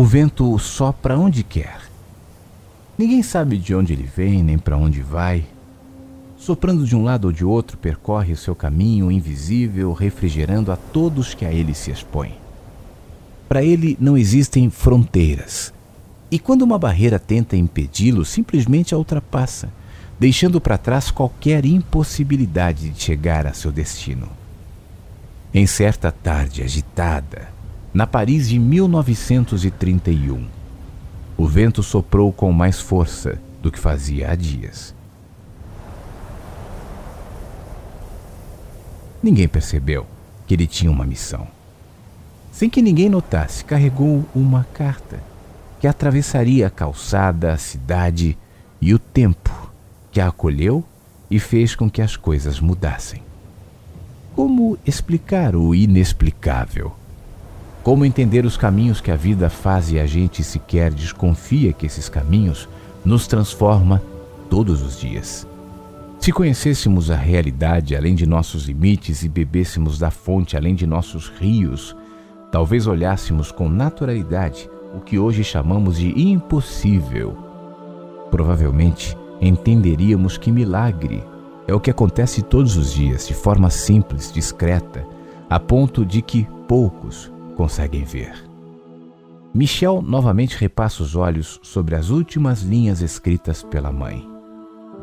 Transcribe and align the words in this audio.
O 0.00 0.04
vento 0.04 0.56
sopra 0.60 1.18
onde 1.18 1.42
quer. 1.42 1.80
Ninguém 2.96 3.20
sabe 3.20 3.58
de 3.58 3.74
onde 3.74 3.92
ele 3.92 4.04
vem 4.04 4.44
nem 4.44 4.56
para 4.56 4.76
onde 4.76 5.02
vai. 5.02 5.44
Soprando 6.36 6.86
de 6.86 6.94
um 6.94 7.02
lado 7.02 7.24
ou 7.24 7.32
de 7.32 7.44
outro, 7.44 7.76
percorre 7.76 8.32
o 8.32 8.36
seu 8.36 8.54
caminho 8.54 9.10
invisível, 9.10 9.92
refrigerando 9.92 10.70
a 10.70 10.76
todos 10.76 11.34
que 11.34 11.44
a 11.44 11.52
ele 11.52 11.74
se 11.74 11.90
expõem. 11.90 12.34
Para 13.48 13.64
ele 13.64 13.98
não 14.00 14.16
existem 14.16 14.70
fronteiras. 14.70 15.74
E 16.30 16.38
quando 16.38 16.62
uma 16.62 16.78
barreira 16.78 17.18
tenta 17.18 17.56
impedi-lo, 17.56 18.24
simplesmente 18.24 18.94
a 18.94 18.98
ultrapassa, 18.98 19.68
deixando 20.16 20.60
para 20.60 20.78
trás 20.78 21.10
qualquer 21.10 21.64
impossibilidade 21.64 22.90
de 22.90 23.02
chegar 23.02 23.48
a 23.48 23.52
seu 23.52 23.72
destino. 23.72 24.28
Em 25.52 25.66
certa 25.66 26.12
tarde 26.12 26.62
agitada, 26.62 27.57
na 27.98 28.06
Paris 28.06 28.48
de 28.48 28.60
1931. 28.60 30.46
O 31.36 31.48
vento 31.48 31.82
soprou 31.82 32.32
com 32.32 32.52
mais 32.52 32.78
força 32.78 33.40
do 33.60 33.72
que 33.72 33.78
fazia 33.80 34.30
há 34.30 34.36
dias. 34.36 34.94
Ninguém 39.20 39.48
percebeu 39.48 40.06
que 40.46 40.54
ele 40.54 40.68
tinha 40.68 40.92
uma 40.92 41.04
missão. 41.04 41.48
Sem 42.52 42.70
que 42.70 42.80
ninguém 42.80 43.08
notasse, 43.08 43.64
carregou 43.64 44.24
uma 44.32 44.62
carta 44.72 45.20
que 45.80 45.88
atravessaria 45.88 46.68
a 46.68 46.70
calçada, 46.70 47.52
a 47.52 47.56
cidade 47.56 48.38
e 48.80 48.94
o 48.94 48.98
tempo, 49.00 49.72
que 50.12 50.20
a 50.20 50.28
acolheu 50.28 50.84
e 51.28 51.40
fez 51.40 51.74
com 51.74 51.90
que 51.90 52.00
as 52.00 52.16
coisas 52.16 52.60
mudassem. 52.60 53.20
Como 54.36 54.78
explicar 54.86 55.56
o 55.56 55.74
inexplicável? 55.74 56.92
Como 57.88 58.04
entender 58.04 58.44
os 58.44 58.54
caminhos 58.54 59.00
que 59.00 59.10
a 59.10 59.16
vida 59.16 59.48
faz 59.48 59.90
e 59.90 59.98
a 59.98 60.04
gente 60.04 60.44
sequer 60.44 60.92
desconfia 60.92 61.72
que 61.72 61.86
esses 61.86 62.06
caminhos 62.06 62.68
nos 63.02 63.26
transforma 63.26 64.02
todos 64.50 64.82
os 64.82 65.00
dias? 65.00 65.46
Se 66.20 66.30
conhecêssemos 66.30 67.10
a 67.10 67.16
realidade 67.16 67.96
além 67.96 68.14
de 68.14 68.26
nossos 68.26 68.66
limites 68.66 69.22
e 69.22 69.28
bebêssemos 69.30 69.98
da 69.98 70.10
fonte 70.10 70.54
além 70.54 70.74
de 70.74 70.86
nossos 70.86 71.32
rios, 71.40 71.96
talvez 72.52 72.86
olhássemos 72.86 73.50
com 73.50 73.70
naturalidade 73.70 74.68
o 74.94 75.00
que 75.00 75.18
hoje 75.18 75.42
chamamos 75.42 75.96
de 75.96 76.10
impossível. 76.20 77.38
Provavelmente 78.30 79.16
entenderíamos 79.40 80.36
que 80.36 80.52
milagre 80.52 81.24
é 81.66 81.72
o 81.72 81.80
que 81.80 81.90
acontece 81.90 82.42
todos 82.42 82.76
os 82.76 82.92
dias 82.92 83.26
de 83.26 83.32
forma 83.32 83.70
simples, 83.70 84.30
discreta, 84.30 85.06
a 85.48 85.58
ponto 85.58 86.04
de 86.04 86.20
que 86.20 86.46
poucos 86.68 87.32
conseguem 87.58 88.04
ver. 88.04 88.32
Michel 89.52 90.00
novamente 90.00 90.56
repassa 90.56 91.02
os 91.02 91.16
olhos 91.16 91.58
sobre 91.60 91.96
as 91.96 92.08
últimas 92.08 92.62
linhas 92.62 93.00
escritas 93.00 93.64
pela 93.64 93.90
mãe. 93.90 94.24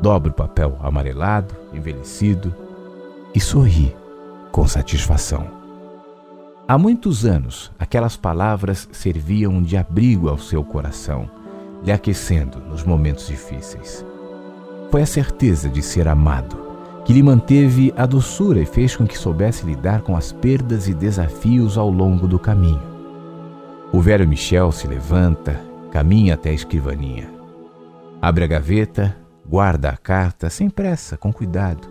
Dobra 0.00 0.30
o 0.30 0.34
papel 0.34 0.78
amarelado, 0.80 1.54
envelhecido 1.74 2.54
e 3.34 3.40
sorri 3.40 3.94
com 4.50 4.66
satisfação. 4.66 5.46
Há 6.66 6.78
muitos 6.78 7.26
anos, 7.26 7.70
aquelas 7.78 8.16
palavras 8.16 8.88
serviam 8.90 9.62
de 9.62 9.76
abrigo 9.76 10.30
ao 10.30 10.38
seu 10.38 10.64
coração, 10.64 11.30
lhe 11.84 11.92
aquecendo 11.92 12.58
nos 12.58 12.82
momentos 12.82 13.26
difíceis. 13.26 14.04
Foi 14.90 15.02
a 15.02 15.06
certeza 15.06 15.68
de 15.68 15.82
ser 15.82 16.08
amado 16.08 16.65
que 17.06 17.12
lhe 17.12 17.22
manteve 17.22 17.94
a 17.96 18.04
doçura 18.04 18.58
e 18.60 18.66
fez 18.66 18.96
com 18.96 19.06
que 19.06 19.16
soubesse 19.16 19.64
lidar 19.64 20.00
com 20.02 20.16
as 20.16 20.32
perdas 20.32 20.88
e 20.88 20.92
desafios 20.92 21.78
ao 21.78 21.88
longo 21.88 22.26
do 22.26 22.36
caminho. 22.36 22.82
O 23.92 24.00
velho 24.00 24.26
Michel 24.26 24.72
se 24.72 24.88
levanta, 24.88 25.60
caminha 25.92 26.34
até 26.34 26.50
a 26.50 26.52
escrivaninha. 26.52 27.30
Abre 28.20 28.42
a 28.42 28.46
gaveta, 28.48 29.16
guarda 29.48 29.90
a 29.90 29.96
carta 29.96 30.50
sem 30.50 30.68
pressa, 30.68 31.16
com 31.16 31.32
cuidado. 31.32 31.86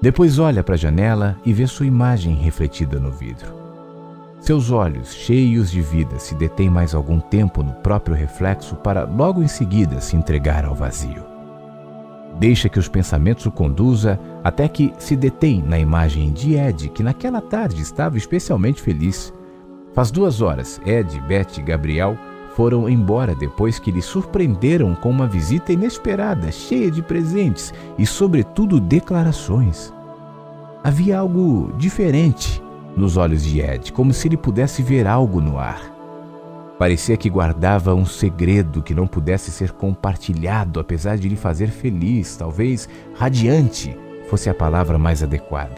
Depois 0.00 0.38
olha 0.38 0.62
para 0.62 0.76
a 0.76 0.78
janela 0.78 1.36
e 1.44 1.52
vê 1.52 1.66
sua 1.66 1.86
imagem 1.86 2.36
refletida 2.36 3.00
no 3.00 3.10
vidro. 3.10 3.52
Seus 4.38 4.70
olhos, 4.70 5.12
cheios 5.12 5.72
de 5.72 5.82
vida, 5.82 6.20
se 6.20 6.36
detêm 6.36 6.70
mais 6.70 6.94
algum 6.94 7.18
tempo 7.18 7.64
no 7.64 7.72
próprio 7.72 8.14
reflexo 8.14 8.76
para 8.76 9.02
logo 9.02 9.42
em 9.42 9.48
seguida 9.48 10.00
se 10.00 10.14
entregar 10.14 10.64
ao 10.64 10.74
vazio. 10.74 11.39
Deixa 12.38 12.68
que 12.68 12.78
os 12.78 12.88
pensamentos 12.88 13.46
o 13.46 13.50
conduza 13.50 14.18
até 14.42 14.66
que 14.68 14.92
se 14.98 15.14
detém 15.14 15.62
na 15.62 15.78
imagem 15.78 16.32
de 16.32 16.54
Ed, 16.54 16.88
que 16.90 17.02
naquela 17.02 17.40
tarde 17.40 17.82
estava 17.82 18.16
especialmente 18.16 18.80
feliz. 18.80 19.32
Faz 19.92 20.10
duas 20.10 20.40
horas, 20.40 20.80
Ed, 20.86 21.20
Beth 21.22 21.58
e 21.58 21.62
Gabriel 21.62 22.16
foram 22.54 22.88
embora 22.88 23.34
depois 23.34 23.78
que 23.78 23.90
lhe 23.90 24.02
surpreenderam 24.02 24.94
com 24.94 25.08
uma 25.08 25.26
visita 25.26 25.72
inesperada, 25.72 26.50
cheia 26.50 26.90
de 26.90 27.00
presentes 27.00 27.72
e, 27.96 28.04
sobretudo, 28.04 28.80
declarações. 28.80 29.92
Havia 30.82 31.18
algo 31.18 31.72
diferente 31.78 32.62
nos 32.96 33.16
olhos 33.16 33.44
de 33.44 33.60
Ed, 33.60 33.92
como 33.92 34.12
se 34.12 34.28
ele 34.28 34.36
pudesse 34.36 34.82
ver 34.82 35.06
algo 35.06 35.40
no 35.40 35.58
ar. 35.58 35.99
Parecia 36.80 37.14
que 37.14 37.28
guardava 37.28 37.94
um 37.94 38.06
segredo 38.06 38.82
que 38.82 38.94
não 38.94 39.06
pudesse 39.06 39.50
ser 39.50 39.70
compartilhado, 39.70 40.80
apesar 40.80 41.18
de 41.18 41.28
lhe 41.28 41.36
fazer 41.36 41.68
feliz, 41.68 42.36
talvez 42.38 42.88
radiante 43.14 43.94
fosse 44.30 44.48
a 44.48 44.54
palavra 44.54 44.96
mais 44.96 45.22
adequada. 45.22 45.76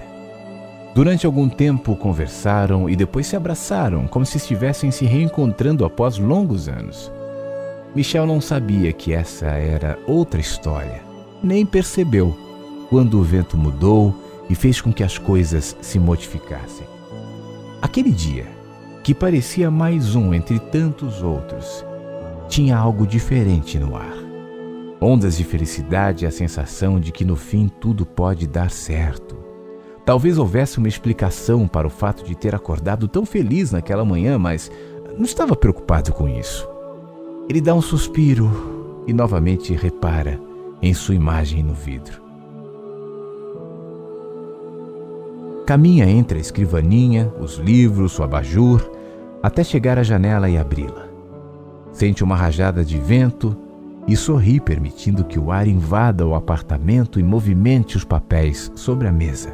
Durante 0.94 1.26
algum 1.26 1.48
tempo 1.48 1.96
conversaram 1.96 2.88
e 2.88 2.94
depois 2.94 3.26
se 3.26 3.34
abraçaram, 3.34 4.06
como 4.06 4.24
se 4.24 4.36
estivessem 4.36 4.92
se 4.92 5.04
reencontrando 5.04 5.84
após 5.84 6.18
longos 6.18 6.68
anos. 6.68 7.10
Michel 7.96 8.24
não 8.24 8.40
sabia 8.40 8.92
que 8.92 9.12
essa 9.12 9.46
era 9.46 9.98
outra 10.06 10.40
história, 10.40 11.02
nem 11.42 11.66
percebeu 11.66 12.38
quando 12.88 13.18
o 13.18 13.24
vento 13.24 13.56
mudou 13.56 14.14
e 14.48 14.54
fez 14.54 14.80
com 14.80 14.92
que 14.92 15.02
as 15.02 15.18
coisas 15.18 15.76
se 15.80 15.98
modificassem. 15.98 16.86
Aquele 17.82 18.12
dia, 18.12 18.61
que 19.02 19.12
parecia 19.12 19.68
mais 19.68 20.14
um 20.14 20.32
entre 20.32 20.60
tantos 20.60 21.22
outros, 21.22 21.84
tinha 22.48 22.76
algo 22.76 23.04
diferente 23.04 23.76
no 23.78 23.96
ar. 23.96 24.14
Ondas 25.00 25.36
de 25.36 25.42
felicidade 25.42 26.24
e 26.24 26.28
a 26.28 26.30
sensação 26.30 27.00
de 27.00 27.10
que 27.10 27.24
no 27.24 27.34
fim 27.34 27.66
tudo 27.66 28.06
pode 28.06 28.46
dar 28.46 28.70
certo. 28.70 29.36
Talvez 30.04 30.38
houvesse 30.38 30.78
uma 30.78 30.86
explicação 30.86 31.66
para 31.66 31.86
o 31.86 31.90
fato 31.90 32.24
de 32.24 32.36
ter 32.36 32.54
acordado 32.54 33.08
tão 33.08 33.26
feliz 33.26 33.72
naquela 33.72 34.04
manhã, 34.04 34.38
mas 34.38 34.70
não 35.16 35.24
estava 35.24 35.56
preocupado 35.56 36.12
com 36.12 36.28
isso. 36.28 36.68
Ele 37.48 37.60
dá 37.60 37.74
um 37.74 37.82
suspiro 37.82 39.02
e 39.06 39.12
novamente 39.12 39.74
repara 39.74 40.40
em 40.80 40.94
sua 40.94 41.16
imagem 41.16 41.62
no 41.62 41.74
vidro. 41.74 42.22
Caminha 45.66 46.06
entre 46.06 46.38
a 46.38 46.40
escrivaninha, 46.40 47.32
os 47.40 47.56
livros, 47.56 48.18
o 48.18 48.24
abajur, 48.24 48.90
até 49.42 49.62
chegar 49.62 49.98
à 49.98 50.02
janela 50.02 50.48
e 50.48 50.58
abri-la. 50.58 51.06
Sente 51.92 52.24
uma 52.24 52.34
rajada 52.34 52.84
de 52.84 52.98
vento 52.98 53.56
e 54.08 54.16
sorri, 54.16 54.58
permitindo 54.58 55.24
que 55.24 55.38
o 55.38 55.52
ar 55.52 55.68
invada 55.68 56.26
o 56.26 56.34
apartamento 56.34 57.20
e 57.20 57.22
movimente 57.22 57.96
os 57.96 58.04
papéis 58.04 58.72
sobre 58.74 59.06
a 59.06 59.12
mesa. 59.12 59.50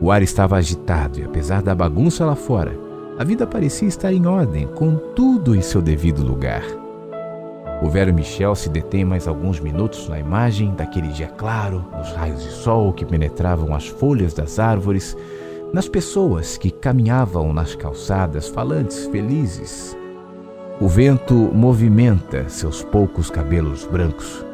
O 0.00 0.10
ar 0.10 0.20
estava 0.22 0.56
agitado 0.56 1.18
e, 1.18 1.24
apesar 1.24 1.62
da 1.62 1.74
bagunça 1.74 2.26
lá 2.26 2.34
fora, 2.34 2.78
a 3.18 3.24
vida 3.24 3.46
parecia 3.46 3.88
estar 3.88 4.12
em 4.12 4.26
ordem, 4.26 4.66
com 4.74 4.96
tudo 5.14 5.54
em 5.54 5.62
seu 5.62 5.80
devido 5.80 6.22
lugar. 6.22 6.81
O 7.82 7.88
velho 7.88 8.14
Michel 8.14 8.54
se 8.54 8.68
detém 8.68 9.04
mais 9.04 9.26
alguns 9.26 9.58
minutos 9.58 10.08
na 10.08 10.16
imagem 10.16 10.72
daquele 10.72 11.08
dia 11.08 11.26
claro, 11.26 11.84
nos 11.98 12.12
raios 12.12 12.40
de 12.40 12.50
sol 12.50 12.92
que 12.92 13.04
penetravam 13.04 13.74
as 13.74 13.88
folhas 13.88 14.32
das 14.32 14.60
árvores, 14.60 15.16
nas 15.72 15.88
pessoas 15.88 16.56
que 16.56 16.70
caminhavam 16.70 17.52
nas 17.52 17.74
calçadas, 17.74 18.48
falantes, 18.48 19.06
felizes. 19.06 19.96
O 20.80 20.86
vento 20.86 21.34
movimenta 21.34 22.48
seus 22.48 22.84
poucos 22.84 23.30
cabelos 23.30 23.84
brancos 23.84 24.46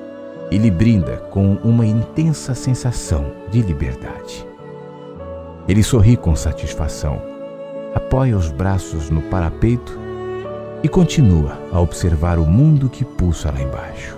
e 0.51 0.57
lhe 0.57 0.71
brinda 0.71 1.19
com 1.31 1.57
uma 1.63 1.85
intensa 1.85 2.55
sensação 2.55 3.31
de 3.51 3.61
liberdade. 3.61 4.47
Ele 5.69 5.83
sorri 5.83 6.17
com 6.17 6.35
satisfação, 6.35 7.21
apoia 7.95 8.39
os 8.39 8.51
braços 8.51 9.11
no 9.11 9.21
parapeito 9.21 10.08
e 10.83 10.89
continua 10.89 11.59
a 11.73 11.81
observar 11.81 12.39
o 12.39 12.47
mundo 12.47 12.89
que 12.89 13.05
pulsa 13.05 13.51
lá 13.51 13.61
embaixo. 13.61 14.17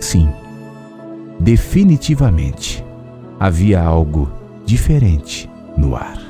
Sim, 0.00 0.28
definitivamente 1.38 2.84
havia 3.38 3.82
algo 3.82 4.30
diferente 4.64 5.50
no 5.76 5.94
ar. 5.96 6.20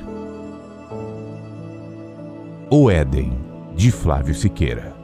O 2.71 2.91
Éden, 2.91 3.33
de 3.75 3.91
Flávio 3.91 4.35
Siqueira. 4.35 5.02